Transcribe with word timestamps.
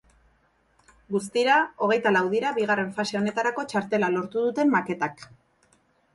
Guztira, 1.15 1.57
hogeita 1.87 2.13
lau 2.15 2.23
dira 2.31 2.55
bigarren 2.57 2.89
fase 2.97 3.19
honetarako 3.21 3.67
txartela 3.75 4.11
lortu 4.17 4.49
duten 4.49 4.75
maketak. 4.79 5.25